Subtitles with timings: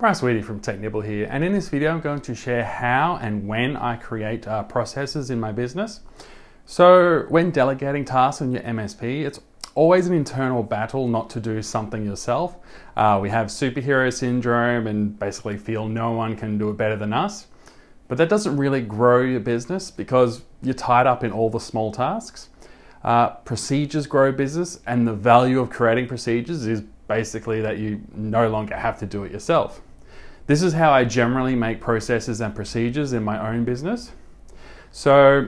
[0.00, 3.46] Bryce Whitty from Technibble here, and in this video I'm going to share how and
[3.46, 6.00] when I create uh, processes in my business.
[6.64, 9.40] So when delegating tasks in your MSP, it's
[9.74, 12.56] always an internal battle not to do something yourself.
[12.96, 17.12] Uh, we have superhero syndrome and basically feel no one can do it better than
[17.12, 17.48] us.
[18.08, 21.92] But that doesn't really grow your business because you're tied up in all the small
[21.92, 22.48] tasks.
[23.04, 28.48] Uh, procedures grow business, and the value of creating procedures is basically that you no
[28.48, 29.82] longer have to do it yourself.
[30.50, 34.10] This is how I generally make processes and procedures in my own business.
[34.90, 35.46] So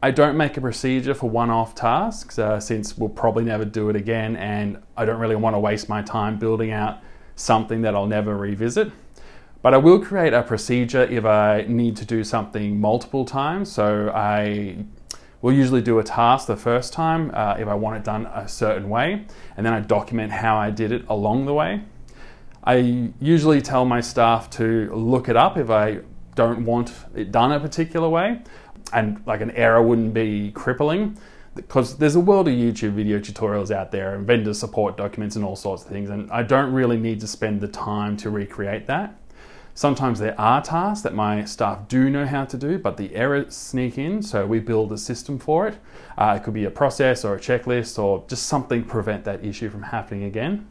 [0.00, 3.88] I don't make a procedure for one off tasks uh, since we'll probably never do
[3.88, 7.00] it again, and I don't really want to waste my time building out
[7.34, 8.92] something that I'll never revisit.
[9.60, 13.72] But I will create a procedure if I need to do something multiple times.
[13.72, 14.84] So I
[15.42, 18.46] will usually do a task the first time uh, if I want it done a
[18.46, 21.82] certain way, and then I document how I did it along the way.
[22.66, 26.00] I usually tell my staff to look it up if I
[26.34, 28.40] don't want it done a particular way,
[28.92, 31.18] and like an error wouldn't be crippling.
[31.54, 35.44] Because there's a world of YouTube video tutorials out there and vendor support documents and
[35.44, 38.86] all sorts of things, and I don't really need to spend the time to recreate
[38.86, 39.14] that.
[39.74, 43.54] Sometimes there are tasks that my staff do know how to do, but the errors
[43.54, 45.78] sneak in, so we build a system for it.
[46.16, 49.44] Uh, it could be a process or a checklist or just something to prevent that
[49.44, 50.66] issue from happening again.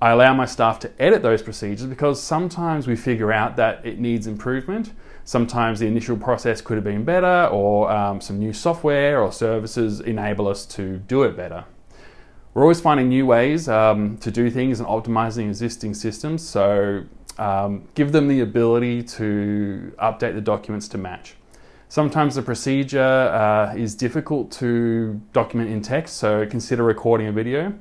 [0.00, 3.98] I allow my staff to edit those procedures because sometimes we figure out that it
[3.98, 4.92] needs improvement.
[5.24, 10.00] Sometimes the initial process could have been better, or um, some new software or services
[10.00, 11.64] enable us to do it better.
[12.52, 17.04] We're always finding new ways um, to do things and optimizing existing systems, so
[17.38, 21.34] um, give them the ability to update the documents to match.
[21.88, 27.74] Sometimes the procedure uh, is difficult to document in text, so consider recording a video.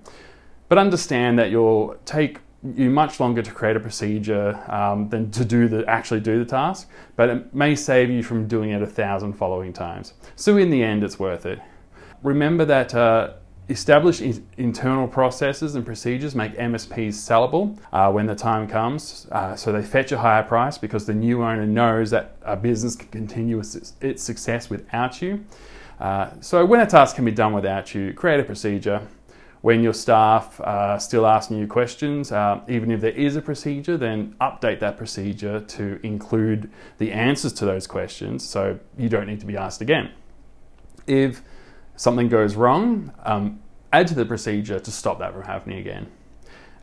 [0.67, 2.39] But understand that you'll take
[2.75, 6.45] you much longer to create a procedure um, than to do the actually do the
[6.45, 10.13] task, but it may save you from doing it a thousand following times.
[10.35, 11.59] So in the end, it's worth it.
[12.23, 13.33] Remember that uh,
[13.67, 19.27] internal processes and procedures make MSPs sellable uh, when the time comes.
[19.31, 22.95] Uh, so they fetch a higher price because the new owner knows that a business
[22.95, 25.43] can continue its success without you.
[25.99, 29.01] Uh, so when a task can be done without you, create a procedure
[29.65, 33.97] when your staff are still asking you questions, uh, even if there is a procedure,
[33.97, 39.39] then update that procedure to include the answers to those questions so you don't need
[39.39, 40.11] to be asked again.
[41.07, 41.41] If
[41.95, 43.59] something goes wrong, um,
[43.91, 46.11] add to the procedure to stop that from happening again.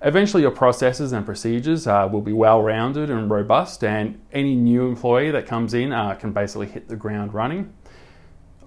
[0.01, 4.89] Eventually, your processes and procedures uh, will be well rounded and robust, and any new
[4.89, 7.73] employee that comes in uh, can basically hit the ground running.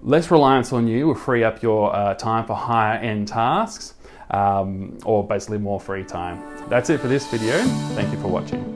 [0.00, 3.92] Less reliance on you will free up your uh, time for higher end tasks
[4.30, 6.42] um, or basically more free time.
[6.68, 7.56] That's it for this video.
[7.94, 8.74] Thank you for watching.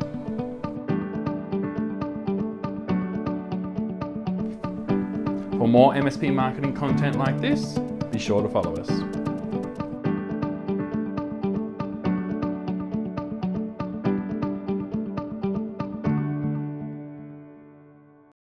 [5.59, 7.78] For more MSP marketing content like this,
[8.10, 9.20] be sure to follow us.